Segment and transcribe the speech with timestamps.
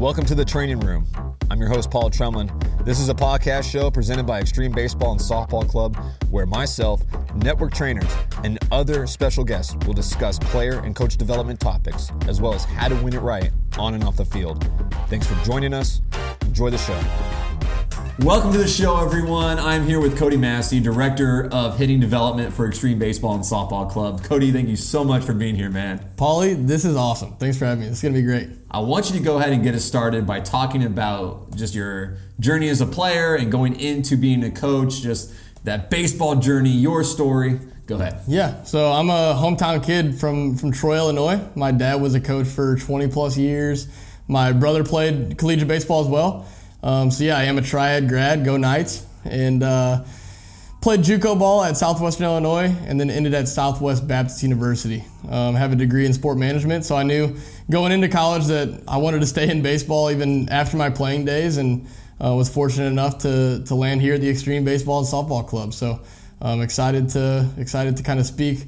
[0.00, 1.04] Welcome to the training room.
[1.50, 2.48] I'm your host, Paul Tremlin.
[2.86, 5.94] This is a podcast show presented by Extreme Baseball and Softball Club,
[6.30, 7.02] where myself,
[7.34, 8.10] network trainers,
[8.42, 12.88] and other special guests will discuss player and coach development topics, as well as how
[12.88, 14.66] to win it right on and off the field.
[15.08, 16.00] Thanks for joining us.
[16.46, 17.29] Enjoy the show.
[18.24, 19.58] Welcome to the show, everyone.
[19.58, 24.22] I'm here with Cody Massey, Director of Hitting Development for Extreme Baseball and Softball Club.
[24.22, 26.04] Cody, thank you so much for being here, man.
[26.16, 27.34] Paulie, this is awesome.
[27.38, 27.88] Thanks for having me.
[27.88, 28.50] This is going to be great.
[28.70, 32.18] I want you to go ahead and get us started by talking about just your
[32.38, 35.32] journey as a player and going into being a coach, just
[35.64, 37.58] that baseball journey, your story.
[37.86, 38.20] Go ahead.
[38.28, 41.40] Yeah, so I'm a hometown kid from, from Troy, Illinois.
[41.54, 43.88] My dad was a coach for 20 plus years.
[44.28, 46.46] My brother played collegiate baseball as well.
[46.82, 48.44] Um, so yeah, I am a Triad grad.
[48.44, 49.06] Go Knights!
[49.24, 50.04] And uh,
[50.80, 55.04] played JUCO ball at Southwestern Illinois, and then ended at Southwest Baptist University.
[55.28, 57.36] Um, have a degree in sport management, so I knew
[57.70, 61.58] going into college that I wanted to stay in baseball even after my playing days,
[61.58, 61.86] and
[62.24, 65.74] uh, was fortunate enough to to land here at the Extreme Baseball and Softball Club.
[65.74, 66.00] So
[66.40, 68.66] I'm excited to excited to kind of speak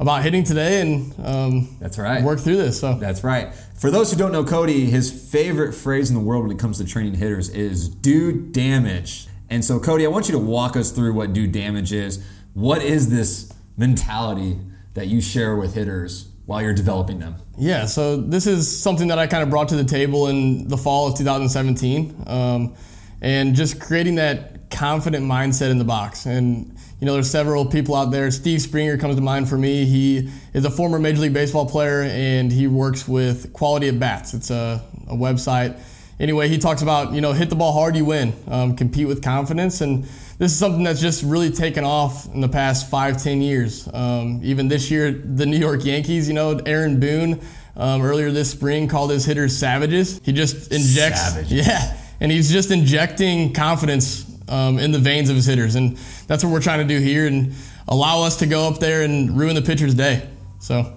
[0.00, 2.80] about hitting today and um, that's right work through this.
[2.80, 3.54] So that's right.
[3.78, 6.78] For those who don't know Cody, his favorite phrase in the world when it comes
[6.78, 9.28] to training hitters is do damage.
[9.50, 12.24] And so, Cody, I want you to walk us through what do damage is.
[12.54, 14.58] What is this mentality
[14.94, 17.36] that you share with hitters while you're developing them?
[17.58, 20.76] Yeah, so this is something that I kind of brought to the table in the
[20.76, 22.24] fall of 2017.
[22.26, 22.74] Um,
[23.20, 26.26] and just creating that confident mindset in the box.
[26.26, 28.30] And you know, there's several people out there.
[28.30, 29.86] Steve Springer comes to mind for me.
[29.86, 34.34] He is a former Major League Baseball player and he works with Quality at Bats.
[34.34, 35.80] It's a, a website.
[36.18, 38.34] Anyway, he talks about, you know, hit the ball hard, you win.
[38.46, 39.80] Um, compete with confidence.
[39.80, 43.88] And this is something that's just really taken off in the past five, ten years.
[43.94, 47.40] Um, even this year, the New York Yankees, you know, Aaron Boone
[47.76, 50.20] um, earlier this spring called his hitters savages.
[50.22, 51.22] He just injects.
[51.22, 51.52] Savages.
[51.66, 51.96] Yeah.
[52.22, 55.74] And he's just injecting confidence um, in the veins of his hitters.
[55.74, 57.54] And that's what we're trying to do here and
[57.88, 60.28] allow us to go up there and ruin the pitcher's day.
[60.58, 60.96] So,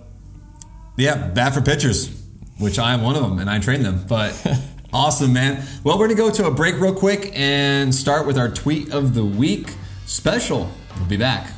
[0.98, 2.10] yeah, bad for pitchers,
[2.58, 4.06] which I am one of them and I train them.
[4.08, 4.36] But
[4.94, 5.66] awesome, man.
[5.84, 8.92] Well, we're going to go to a break real quick and start with our tweet
[8.92, 9.70] of the week
[10.06, 10.70] special.
[10.98, 11.52] We'll be back.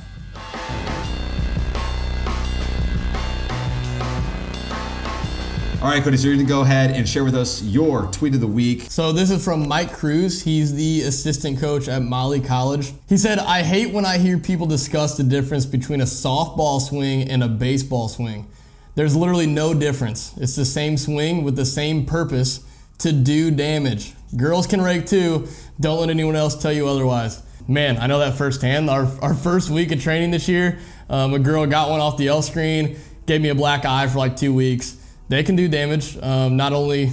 [5.85, 8.33] All right, Cody, so you're going to go ahead and share with us your tweet
[8.33, 8.87] of the week.
[8.89, 10.41] So this is from Mike Cruz.
[10.41, 12.91] He's the assistant coach at Molloy College.
[13.07, 17.29] He said, I hate when I hear people discuss the difference between a softball swing
[17.29, 18.47] and a baseball swing.
[18.95, 20.35] There's literally no difference.
[20.37, 22.65] It's the same swing with the same purpose
[22.97, 24.13] to do damage.
[24.35, 25.47] Girls can rake too.
[25.79, 27.43] Don't let anyone else tell you otherwise.
[27.67, 28.89] Man, I know that firsthand.
[28.89, 30.79] Our, our first week of training this year,
[31.11, 32.97] um, a girl got one off the L screen,
[33.27, 34.97] gave me a black eye for like two weeks
[35.27, 37.11] they can do damage, um, not only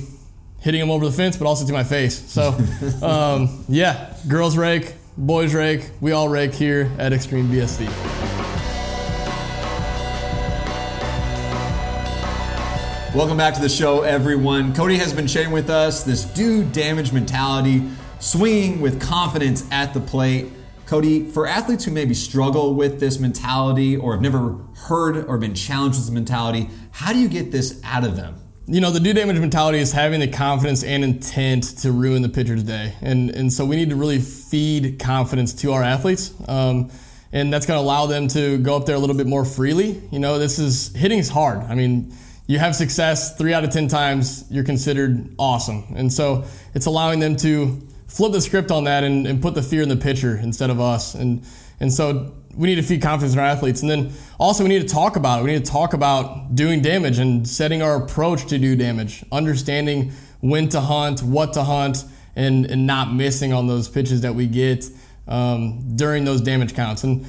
[0.61, 2.31] hitting them over the fence, but also to my face.
[2.31, 2.57] So,
[3.03, 7.89] um, yeah, girls rake, boys rake, we all rake here at Extreme BSC.
[13.15, 14.75] Welcome back to the show, everyone.
[14.75, 17.83] Cody has been sharing with us this do damage mentality,
[18.21, 20.47] swinging with confidence at the plate.
[20.87, 25.55] Cody, for athletes who maybe struggle with this mentality or have never heard or been
[25.55, 28.37] challenged with this mentality, how do you get this out of them?
[28.67, 32.29] You know, the do damage mentality is having the confidence and intent to ruin the
[32.29, 32.95] pitcher's day.
[33.01, 36.33] And, and so we need to really feed confidence to our athletes.
[36.47, 36.91] Um,
[37.33, 40.01] and that's going to allow them to go up there a little bit more freely.
[40.11, 41.61] You know, this is hitting is hard.
[41.61, 42.15] I mean,
[42.47, 45.85] you have success three out of 10 times, you're considered awesome.
[45.97, 46.45] And so
[46.75, 49.89] it's allowing them to flip the script on that and, and put the fear in
[49.89, 51.15] the pitcher instead of us.
[51.15, 51.45] And
[51.81, 53.83] and so we need to feed confidence in our athletes.
[53.83, 55.45] And then also we need to talk about it.
[55.45, 60.13] We need to talk about doing damage and setting our approach to do damage, understanding
[60.41, 62.05] when to hunt, what to hunt,
[62.37, 64.89] and, and not missing on those pitches that we get
[65.27, 67.05] um, during those damage counts.
[67.05, 67.27] And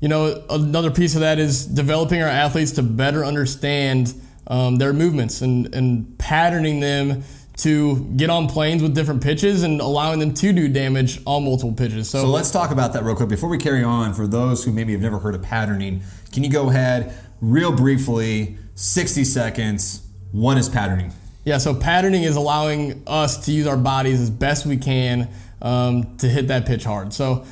[0.00, 4.14] you know, another piece of that is developing our athletes to better understand
[4.46, 7.22] um, their movements and, and patterning them
[7.62, 11.72] to get on planes with different pitches and allowing them to do damage on multiple
[11.72, 12.08] pitches.
[12.08, 14.14] So, so, let's talk about that real quick before we carry on.
[14.14, 16.02] For those who maybe have never heard of patterning,
[16.32, 20.06] can you go ahead, real briefly, 60 seconds?
[20.32, 21.12] What is patterning?
[21.44, 25.28] Yeah, so patterning is allowing us to use our bodies as best we can
[25.60, 27.12] um, to hit that pitch hard.
[27.12, 27.44] So,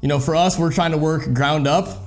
[0.00, 2.03] you know, for us, we're trying to work ground up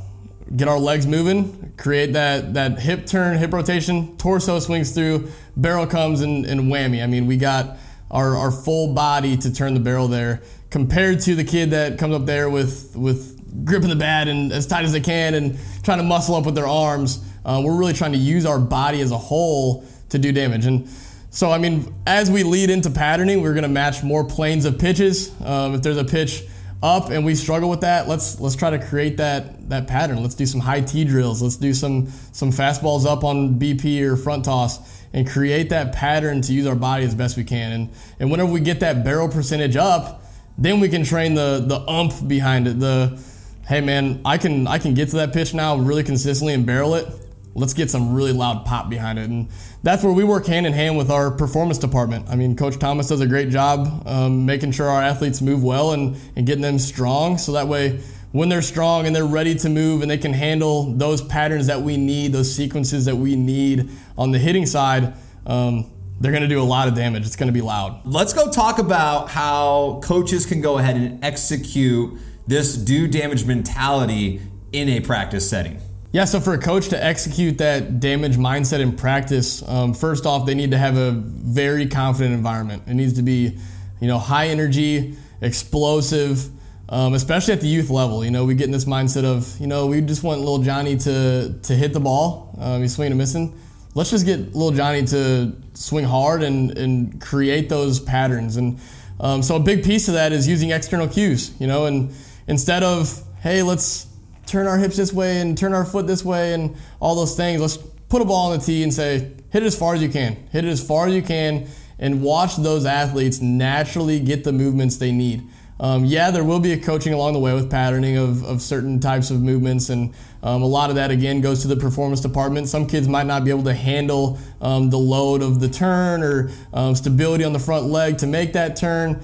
[0.56, 5.88] get our legs moving, create that, that hip turn, hip rotation, torso swings through, barrel
[5.88, 7.04] comes and, and whammy.
[7.04, 7.78] I mean, we got
[8.10, 12.16] our, our full body to turn the barrel there compared to the kid that comes
[12.16, 15.98] up there with, with gripping the bat and as tight as they can and trying
[15.98, 17.24] to muscle up with their arms.
[17.46, 20.66] Uh, we're really trying to use our body as a whole to do damage.
[20.66, 20.88] And
[21.30, 24.80] so, I mean, as we lead into patterning, we're going to match more planes of
[24.80, 25.34] pitches.
[25.42, 26.44] Um, if there's a pitch
[26.84, 30.22] up and we struggle with that, let's let's try to create that that pattern.
[30.22, 31.42] Let's do some high T drills.
[31.42, 36.42] Let's do some some fastballs up on BP or front toss and create that pattern
[36.42, 37.72] to use our body as best we can.
[37.72, 37.90] And
[38.20, 40.24] and whenever we get that barrel percentage up,
[40.58, 42.80] then we can train the the umph behind it.
[42.80, 43.20] The
[43.68, 46.96] hey man, I can I can get to that pitch now really consistently and barrel
[46.96, 47.08] it
[47.58, 49.30] let's get some really loud pop behind it.
[49.30, 49.50] And
[49.82, 52.30] that's where we work hand in hand with our performance department.
[52.30, 55.92] I mean, Coach Thomas does a great job um, making sure our athletes move well
[55.92, 57.38] and, and getting them strong.
[57.40, 58.00] So that way,
[58.32, 61.82] when they're strong and they're ready to move and they can handle those patterns that
[61.82, 65.16] we need, those sequences that we need on the hitting side,
[65.48, 67.26] um, they're going to do a lot of damage.
[67.26, 68.02] It's going to be loud.
[68.06, 74.42] Let's go talk about how coaches can go ahead and execute this do damage mentality
[74.72, 75.82] in a practice setting.
[76.14, 80.46] Yeah, so for a coach to execute that damage mindset in practice, um, first off,
[80.46, 82.84] they need to have a very confident environment.
[82.88, 83.58] It needs to be,
[84.00, 86.50] you know, high energy, explosive,
[86.88, 88.24] um, especially at the youth level.
[88.24, 90.96] You know, we get in this mindset of, you know, we just want little Johnny
[90.98, 92.56] to to hit the ball.
[92.58, 93.60] Um, he's swinging and missing.
[93.94, 98.56] Let's just get little Johnny to swing hard and and create those patterns.
[98.56, 98.80] And
[99.20, 101.54] um, so a big piece of that is using external cues.
[101.60, 102.14] You know, and
[102.48, 104.08] instead of hey, let's
[104.48, 107.62] turn our hips this way and turn our foot this way and all those things.
[107.62, 110.10] Let's put a ball on the tee and say, hit it as far as you
[110.10, 110.36] can.
[110.52, 111.68] Hit it as far as you can
[112.00, 115.48] and watch those athletes naturally get the movements they need.
[115.80, 119.00] Um, yeah, there will be a coaching along the way with patterning of, of certain
[119.00, 122.68] types of movements, and um, a lot of that again goes to the performance department.
[122.68, 126.50] Some kids might not be able to handle um, the load of the turn or
[126.74, 129.22] um, stability on the front leg to make that turn.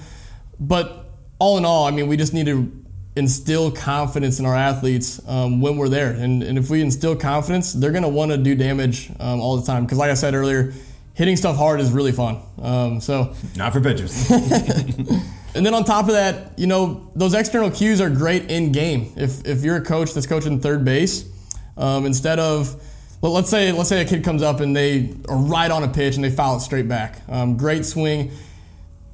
[0.59, 1.09] But
[1.39, 2.82] all in all, I mean, we just need to
[3.15, 6.11] instill confidence in our athletes um, when we're there.
[6.11, 9.57] And, and if we instill confidence, they're going to want to do damage um, all
[9.57, 9.85] the time.
[9.85, 10.73] Because, like I said earlier,
[11.13, 12.39] hitting stuff hard is really fun.
[12.61, 14.29] Um, so not for pitchers.
[15.55, 19.13] and then on top of that, you know, those external cues are great in game.
[19.15, 21.29] If if you're a coach that's coaching third base,
[21.77, 22.81] um, instead of
[23.21, 25.87] well, let's say let's say a kid comes up and they are right on a
[25.87, 27.21] pitch and they foul it straight back.
[27.29, 28.31] Um, great swing.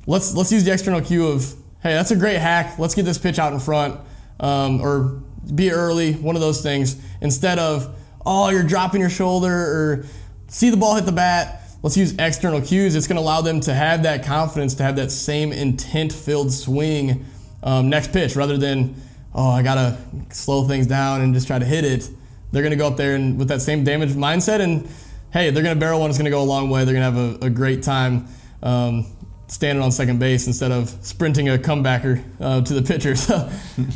[0.07, 2.77] Let's let's use the external cue of hey, that's a great hack.
[2.77, 3.99] Let's get this pitch out in front,
[4.39, 5.21] um, or
[5.53, 6.97] be early, one of those things.
[7.21, 7.95] Instead of,
[8.25, 10.05] oh, you're dropping your shoulder, or
[10.47, 11.61] see the ball hit the bat.
[11.81, 12.95] Let's use external cues.
[12.95, 16.51] It's going to allow them to have that confidence, to have that same intent filled
[16.51, 17.25] swing
[17.63, 18.95] um, next pitch rather than,
[19.33, 19.97] oh, I got to
[20.35, 22.09] slow things down and just try to hit it.
[22.51, 24.89] They're going to go up there and with that same damage mindset, and
[25.31, 26.09] hey, they're going to barrel one.
[26.09, 26.83] It's going to go a long way.
[26.83, 28.27] They're going to have a, a great time.
[28.61, 29.05] Um,
[29.49, 33.15] standing on second base instead of sprinting a comebacker uh, to the pitcher.
[33.19, 33.49] So,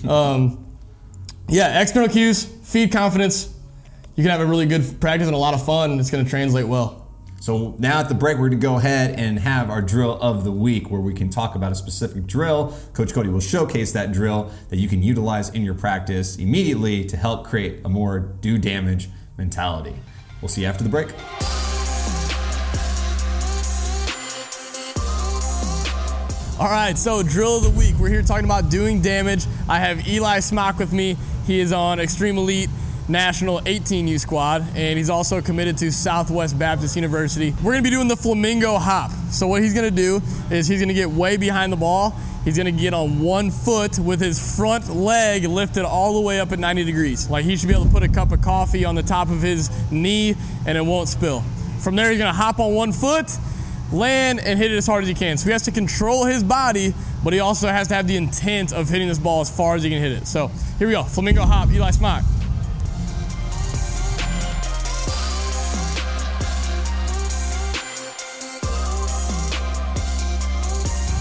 [0.07, 0.65] um,
[1.47, 3.53] yeah, external cues, feed confidence.
[4.15, 5.99] You can have a really good practice and a lot of fun.
[5.99, 7.03] It's going to translate well.
[7.43, 10.45] So now at the break, we're going to go ahead and have our drill of
[10.45, 12.73] the week where we can talk about a specific drill.
[12.93, 17.17] Coach Cody will showcase that drill that you can utilize in your practice immediately to
[17.17, 19.95] help create a more do damage mentality.
[20.41, 21.09] We'll see you after the break.
[26.59, 27.95] All right, so drill of the week.
[27.97, 29.47] We're here talking about doing damage.
[29.67, 31.17] I have Eli Smock with me.
[31.47, 32.69] He is on Extreme Elite
[33.07, 37.55] National 18U squad, and he's also committed to Southwest Baptist University.
[37.63, 39.09] We're gonna be doing the flamingo hop.
[39.31, 40.21] So what he's gonna do
[40.51, 42.15] is he's gonna get way behind the ball.
[42.45, 46.51] He's gonna get on one foot with his front leg lifted all the way up
[46.51, 47.27] at 90 degrees.
[47.31, 49.41] Like he should be able to put a cup of coffee on the top of
[49.41, 50.35] his knee
[50.67, 51.41] and it won't spill.
[51.79, 53.35] From there, he's gonna hop on one foot
[53.91, 55.37] land and hit it as hard as he can.
[55.37, 58.73] So he has to control his body, but he also has to have the intent
[58.73, 60.27] of hitting this ball as far as he can hit it.
[60.27, 60.49] So
[60.79, 61.03] here we go.
[61.03, 62.23] Flamingo hop, Eli Smock.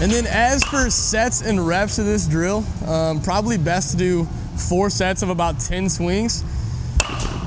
[0.01, 4.25] And then as for sets and reps of this drill, um, probably best to do
[4.57, 6.43] four sets of about 10 swings.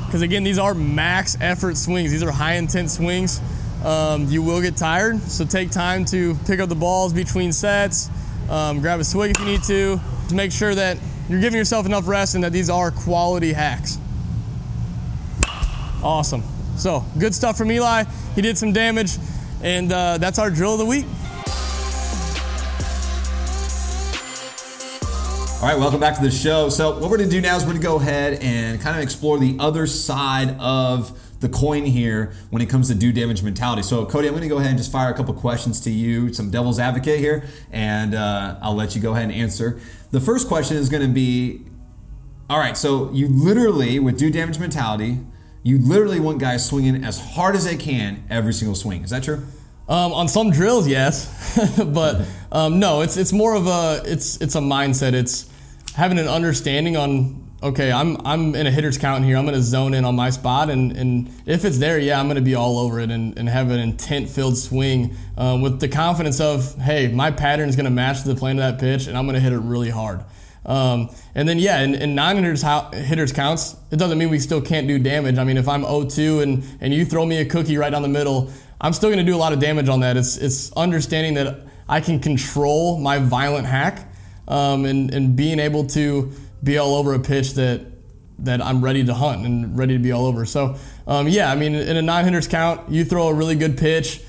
[0.06, 2.12] Because again, these are max effort swings.
[2.12, 3.42] These are high intent swings.
[3.86, 8.10] Um, you will get tired, so take time to pick up the balls between sets,
[8.50, 11.86] um, grab a swig if you need to, to make sure that you're giving yourself
[11.86, 13.98] enough rest and that these are quality hacks.
[16.02, 16.42] Awesome.
[16.76, 18.02] So, good stuff from Eli.
[18.34, 19.18] He did some damage,
[19.62, 21.06] and uh, that's our drill of the week.
[25.62, 26.70] All right, welcome back to the show.
[26.70, 28.96] So, what we're going to do now is we're going to go ahead and kind
[28.96, 33.42] of explore the other side of the coin here when it comes to do damage
[33.42, 33.82] mentality.
[33.82, 36.32] So, Cody, I'm going to go ahead and just fire a couple questions to you,
[36.32, 39.80] some devil's advocate here, and uh, I'll let you go ahead and answer.
[40.10, 41.66] The first question is going to be
[42.48, 45.18] all right, so you literally, with do damage mentality,
[45.64, 49.02] you literally want guys swinging as hard as they can every single swing.
[49.02, 49.44] Is that true?
[49.88, 53.00] Um, on some drills, yes, but um, no.
[53.00, 55.12] It's it's more of a it's it's a mindset.
[55.12, 55.50] It's
[55.96, 59.36] having an understanding on okay, I'm I'm in a hitter's count here.
[59.36, 62.26] I'm going to zone in on my spot, and, and if it's there, yeah, I'm
[62.26, 65.80] going to be all over it and, and have an intent filled swing um, with
[65.80, 69.06] the confidence of hey, my pattern is going to match the plane of that pitch,
[69.06, 70.24] and I'm going to hit it really hard.
[70.64, 74.60] Um, and then yeah, in, in non hitters hitters counts, it doesn't mean we still
[74.60, 75.38] can't do damage.
[75.38, 78.08] I mean, if I'm 0-2 and and you throw me a cookie right down the
[78.08, 80.16] middle, I'm still going to do a lot of damage on that.
[80.16, 84.12] It's it's understanding that I can control my violent hack
[84.48, 86.32] um, and and being able to
[86.62, 87.82] be all over a pitch that
[88.38, 90.44] that I'm ready to hunt and ready to be all over.
[90.44, 93.78] So um, yeah, I mean, in a nine hitters count, you throw a really good
[93.78, 94.20] pitch.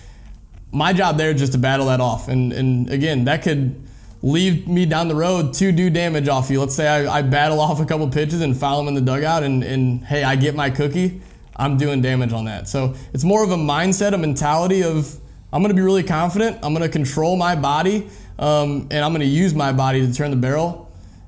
[0.72, 3.88] My job there is just to battle that off, and and again, that could
[4.22, 6.60] leave me down the road to do damage off you.
[6.60, 9.44] Let's say I, I battle off a couple pitches and foul them in the dugout,
[9.44, 11.22] and, and hey, I get my cookie.
[11.56, 12.68] I'm doing damage on that.
[12.68, 15.20] So it's more of a mindset, a mentality of
[15.52, 16.58] I'm going to be really confident.
[16.62, 20.14] I'm going to control my body, um, and I'm going to use my body to
[20.14, 20.87] turn the barrel,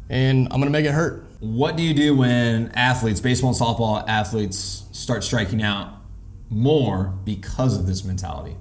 [0.10, 1.26] and I'm going to make it hurt.
[1.40, 5.94] What do you do when athletes, baseball and softball athletes, start striking out
[6.50, 8.58] more because of this mentality?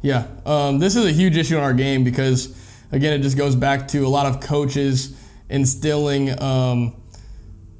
[0.00, 2.56] Yeah, um, this is a huge issue in our game because
[2.92, 6.94] again, it just goes back to a lot of coaches instilling, um,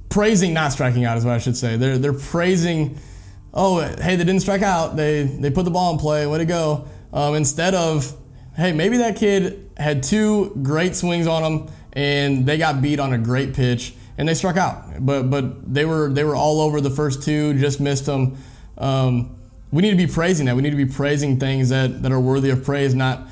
[0.09, 1.77] praising not striking out is what I should say.
[1.77, 2.99] They're they're praising,
[3.53, 6.45] oh hey they didn't strike out, they they put the ball in play, way to
[6.45, 6.89] go.
[7.13, 8.15] Um, instead of
[8.57, 13.13] hey maybe that kid had two great swings on them and they got beat on
[13.13, 16.81] a great pitch and they struck out, but but they were they were all over
[16.81, 18.37] the first two, just missed them.
[18.79, 19.37] Um,
[19.73, 20.55] we need to be praising that.
[20.55, 23.27] We need to be praising things that, that are worthy of praise, not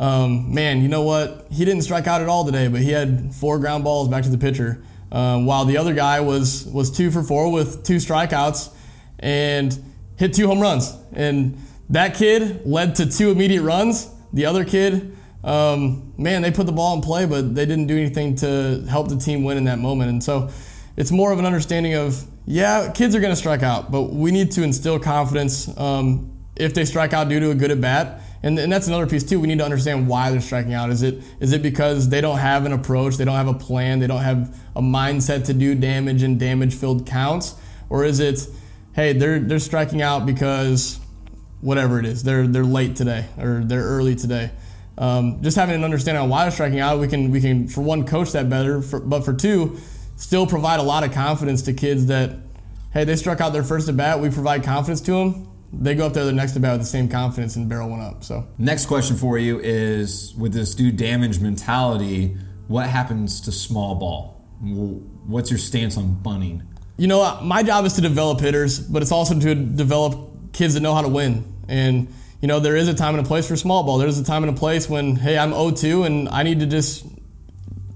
[0.00, 1.46] um, man, you know what?
[1.50, 4.30] He didn't strike out at all today, but he had four ground balls back to
[4.30, 4.82] the pitcher.
[5.12, 8.72] Um, while the other guy was was two for four with two strikeouts
[9.18, 9.78] and
[10.16, 10.94] hit two home runs.
[11.12, 11.58] And
[11.90, 14.08] that kid led to two immediate runs.
[14.32, 17.96] The other kid, um, man, they put the ball in play, but they didn't do
[17.96, 20.10] anything to help the team win in that moment.
[20.10, 20.50] And so
[20.96, 24.30] it's more of an understanding of, yeah, kids are going to strike out, but we
[24.30, 28.22] need to instill confidence um, if they strike out due to a good at bat
[28.42, 29.38] and, and that's another piece too.
[29.38, 30.90] We need to understand why they're striking out.
[30.90, 33.98] Is it is it because they don't have an approach, they don't have a plan,
[33.98, 37.54] they don't have a mindset to do damage and damage filled counts,
[37.90, 38.46] or is it,
[38.94, 40.98] hey, they're they're striking out because
[41.60, 44.50] whatever it is, they're they're late today or they're early today.
[45.00, 47.80] Um, just having an understanding on why they're striking out, we can we can for
[47.80, 49.78] one coach that better, for, but for two,
[50.16, 52.36] still provide a lot of confidence to kids that,
[52.92, 54.20] hey, they struck out their first at bat.
[54.20, 56.86] We provide confidence to them they go up there the next at bat with the
[56.86, 58.24] same confidence and barrel one up.
[58.24, 62.36] So next question for you is with this do damage mentality,
[62.68, 64.44] what happens to small ball?
[64.60, 66.62] What's your stance on bunting?
[66.96, 70.80] You know, my job is to develop hitters, but it's also to develop kids that
[70.80, 71.44] know how to win.
[71.68, 73.98] And you know, there is a time and a place for small ball.
[73.98, 77.06] There's a time and a place when, hey, I'm 0-2 and I need to just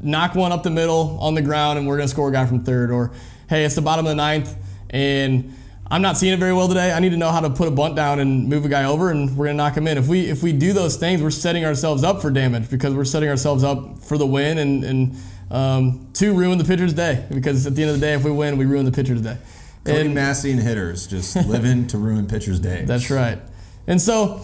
[0.01, 2.47] knock one up the middle on the ground and we're going to score a guy
[2.47, 2.91] from third.
[2.91, 3.13] Or,
[3.49, 4.55] hey, it's the bottom of the ninth
[4.91, 5.55] and
[5.91, 6.93] I'm not seeing it very well today.
[6.93, 9.11] I need to know how to put a bunt down and move a guy over,
[9.11, 9.99] and we're gonna knock him in.
[9.99, 13.05] If we if we do those things, we're setting ourselves up for damage because we're
[13.05, 15.17] setting ourselves up for the win and and
[15.51, 17.27] um, to ruin the pitcher's day.
[17.31, 19.37] Because at the end of the day, if we win, we ruin the pitcher's day.
[19.85, 22.85] Cody and, Massey and hitters just living to ruin pitchers' day.
[22.87, 23.39] That's right.
[23.87, 24.41] And so,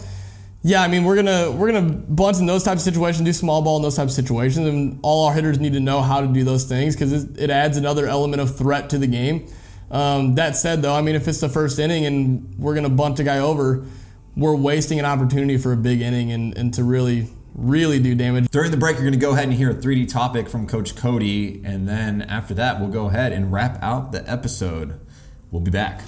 [0.63, 3.63] yeah, I mean, we're gonna we're gonna bunt in those types of situations, do small
[3.63, 6.27] ball in those types of situations, and all our hitters need to know how to
[6.27, 9.47] do those things because it, it adds another element of threat to the game.
[9.91, 13.19] Um, that said, though, I mean, if it's the first inning and we're to bunt
[13.19, 13.85] a guy over,
[14.37, 18.49] we're wasting an opportunity for a big inning and, and to really, really do damage.
[18.51, 20.95] During the break, you're going to go ahead and hear a 3D topic from Coach
[20.95, 21.61] Cody.
[21.65, 25.01] And then after that, we'll go ahead and wrap out the episode.
[25.51, 26.03] We'll be back.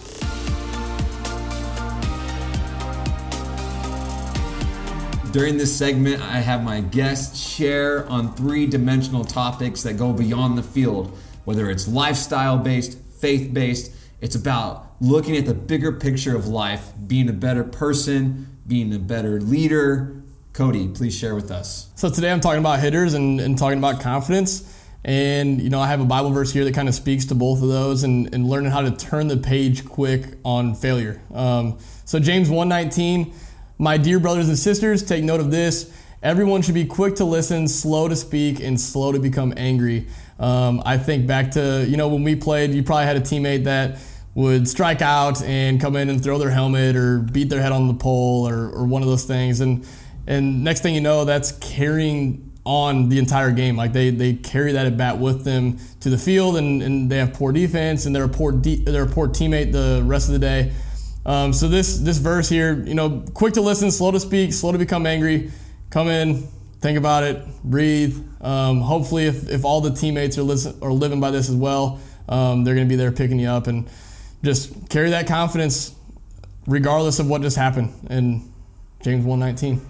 [5.32, 10.58] During this segment, I have my guests share on three dimensional topics that go beyond
[10.58, 13.92] the field, whether it's lifestyle based, faith based.
[14.20, 18.98] It's about looking at the bigger picture of life, being a better person, being a
[18.98, 20.22] better leader.
[20.52, 21.88] Cody, please share with us.
[21.94, 24.70] So today I'm talking about hitters and, and talking about confidence.
[25.02, 27.62] And, you know, I have a Bible verse here that kind of speaks to both
[27.62, 31.22] of those and, and learning how to turn the page quick on failure.
[31.32, 33.32] Um, so James 119,
[33.82, 35.92] my dear brothers and sisters, take note of this.
[36.22, 40.06] Everyone should be quick to listen, slow to speak, and slow to become angry.
[40.38, 43.64] Um, I think back to, you know, when we played, you probably had a teammate
[43.64, 43.98] that
[44.36, 47.88] would strike out and come in and throw their helmet or beat their head on
[47.88, 49.60] the pole or, or one of those things.
[49.60, 49.84] And,
[50.28, 53.76] and next thing you know, that's carrying on the entire game.
[53.76, 57.18] Like they, they carry that at bat with them to the field and, and they
[57.18, 60.34] have poor defense and they're a poor, de- they're a poor teammate the rest of
[60.34, 60.72] the day.
[61.24, 64.72] Um, so this this verse here, you know, quick to listen, slow to speak, slow
[64.72, 65.52] to become angry.
[65.90, 66.48] Come in,
[66.80, 68.16] think about it, breathe.
[68.40, 72.00] Um, hopefully, if, if all the teammates are listen are living by this as well,
[72.28, 73.88] um, they're going to be there picking you up and
[74.42, 75.94] just carry that confidence,
[76.66, 77.92] regardless of what just happened.
[78.10, 78.52] And
[79.02, 79.80] James one nineteen.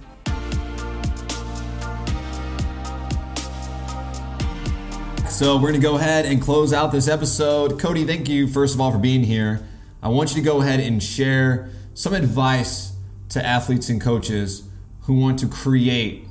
[5.30, 7.80] So we're going to go ahead and close out this episode.
[7.80, 9.66] Cody, thank you first of all for being here.
[10.02, 12.92] I want you to go ahead and share some advice
[13.30, 14.68] to athletes and coaches
[15.02, 16.26] who want to create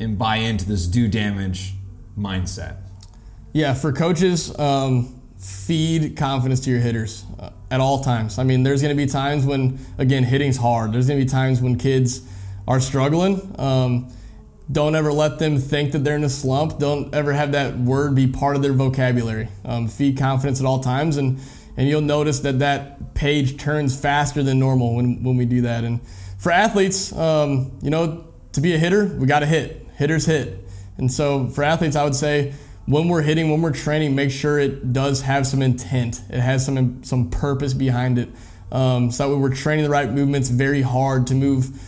[0.00, 1.74] and buy into this do damage
[2.18, 2.76] mindset.
[3.52, 8.38] Yeah, for coaches, um, feed confidence to your hitters uh, at all times.
[8.38, 10.92] I mean, there's going to be times when, again, hitting's hard.
[10.92, 12.22] There's going to be times when kids
[12.66, 13.54] are struggling.
[13.58, 14.10] Um,
[14.72, 16.78] don't ever let them think that they're in a slump.
[16.78, 19.48] Don't ever have that word be part of their vocabulary.
[19.64, 21.38] Um, feed confidence at all times, and
[21.76, 25.84] and you'll notice that that page turns faster than normal when, when we do that.
[25.84, 26.00] And
[26.38, 29.86] for athletes, um, you know, to be a hitter, we got to hit.
[29.96, 30.68] Hitters hit.
[30.98, 32.54] And so for athletes, I would say
[32.86, 36.20] when we're hitting, when we're training, make sure it does have some intent.
[36.28, 38.28] It has some some purpose behind it.
[38.70, 41.80] Um, so that we're training the right movements very hard to move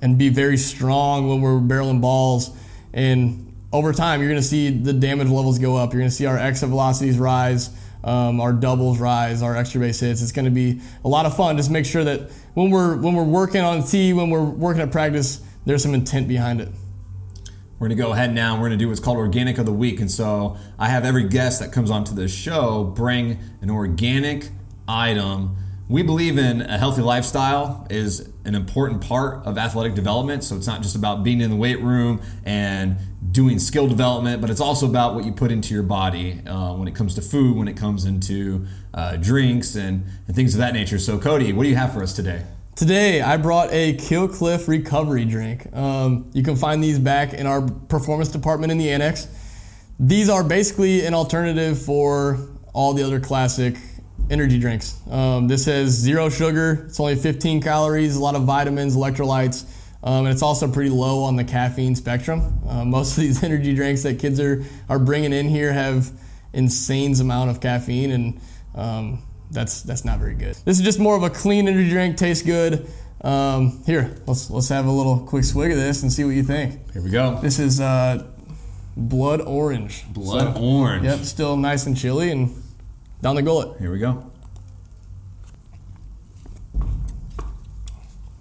[0.00, 2.50] and be very strong when we're barreling balls.
[2.92, 5.92] And over time, you're going to see the damage levels go up.
[5.92, 7.70] You're going to see our exit velocities rise,
[8.04, 10.22] um, our doubles rise, our extra base hits.
[10.22, 11.56] It's going to be a lot of fun.
[11.56, 14.92] Just make sure that when we're when we're working on tee, when we're working at
[14.92, 16.68] practice, there's some intent behind it.
[17.78, 19.72] We're going to go ahead now we're going to do what's called Organic of the
[19.72, 20.00] Week.
[20.00, 24.50] And so I have every guest that comes onto this show bring an organic
[24.88, 25.56] item
[25.88, 30.42] we believe in a healthy lifestyle is an important part of athletic development.
[30.42, 32.96] So it's not just about being in the weight room and
[33.30, 36.88] doing skill development, but it's also about what you put into your body uh, when
[36.88, 40.72] it comes to food, when it comes into uh, drinks and, and things of that
[40.72, 40.98] nature.
[40.98, 42.42] So, Cody, what do you have for us today?
[42.74, 45.70] Today, I brought a Kill Cliff recovery drink.
[45.76, 49.28] Um, you can find these back in our performance department in the annex.
[50.00, 52.38] These are basically an alternative for
[52.72, 53.76] all the other classic
[54.30, 55.00] energy drinks.
[55.10, 56.84] Um, this has zero sugar.
[56.88, 59.64] It's only 15 calories, a lot of vitamins, electrolytes,
[60.02, 62.60] um, and it's also pretty low on the caffeine spectrum.
[62.68, 66.10] Uh, most of these energy drinks that kids are, are bringing in here have
[66.52, 68.40] insane amount of caffeine, and
[68.74, 70.56] um, that's that's not very good.
[70.64, 72.16] This is just more of a clean energy drink.
[72.16, 72.86] Tastes good.
[73.22, 76.42] Um, here, let's let's have a little quick swig of this and see what you
[76.42, 76.92] think.
[76.92, 77.40] Here we go.
[77.40, 78.26] This is uh,
[78.96, 80.04] blood orange.
[80.12, 81.04] Blood so, orange.
[81.04, 82.62] Yep, still nice and chilly and
[83.22, 83.78] down the gullet.
[83.78, 84.30] Here we go.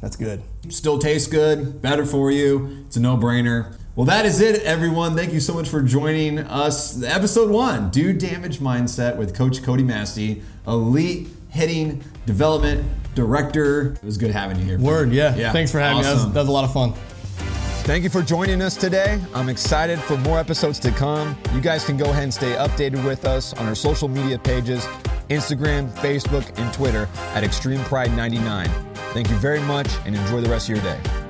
[0.01, 0.43] That's good.
[0.69, 2.85] Still tastes good, better for you.
[2.85, 3.75] It's a no brainer.
[3.95, 5.15] Well, that is it, everyone.
[5.15, 7.01] Thank you so much for joining us.
[7.01, 12.85] Episode one Do Damage Mindset with Coach Cody Massey, elite hitting development
[13.15, 13.93] director.
[13.93, 14.77] It was good having you here.
[14.77, 15.35] Word, yeah.
[15.35, 15.51] yeah.
[15.51, 16.11] Thanks for having awesome.
[16.11, 16.17] me.
[16.17, 16.93] That was, that was a lot of fun.
[17.87, 19.17] Thank you for joining us today.
[19.33, 21.37] I'm excited for more episodes to come.
[21.53, 24.85] You guys can go ahead and stay updated with us on our social media pages
[25.29, 28.67] Instagram, Facebook, and Twitter at Extreme Pride 99.
[29.13, 31.26] Thank you very much and enjoy the rest of your day.